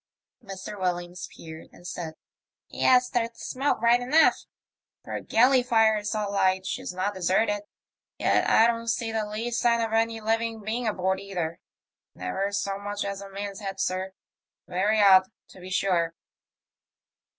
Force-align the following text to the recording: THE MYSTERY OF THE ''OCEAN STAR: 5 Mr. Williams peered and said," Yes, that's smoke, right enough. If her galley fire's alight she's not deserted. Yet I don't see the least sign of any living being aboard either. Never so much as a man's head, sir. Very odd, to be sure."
THE 0.41 0.47
MYSTERY 0.47 0.81
OF 0.81 0.81
THE 0.81 0.87
''OCEAN 0.87 0.89
STAR: 0.89 0.95
5 0.95 0.95
Mr. 0.95 0.95
Williams 0.95 1.29
peered 1.37 1.67
and 1.71 1.87
said," 1.87 2.13
Yes, 2.69 3.09
that's 3.11 3.45
smoke, 3.47 3.81
right 3.83 4.01
enough. 4.01 4.45
If 5.03 5.05
her 5.05 5.19
galley 5.19 5.61
fire's 5.61 6.15
alight 6.15 6.65
she's 6.65 6.91
not 6.91 7.13
deserted. 7.13 7.61
Yet 8.17 8.49
I 8.49 8.65
don't 8.65 8.87
see 8.87 9.11
the 9.11 9.27
least 9.27 9.59
sign 9.61 9.79
of 9.79 9.93
any 9.93 10.19
living 10.19 10.61
being 10.63 10.87
aboard 10.87 11.19
either. 11.19 11.59
Never 12.15 12.51
so 12.51 12.79
much 12.79 13.05
as 13.05 13.21
a 13.21 13.29
man's 13.29 13.59
head, 13.59 13.79
sir. 13.79 14.13
Very 14.67 14.99
odd, 14.99 15.29
to 15.49 15.59
be 15.59 15.69
sure." 15.69 16.15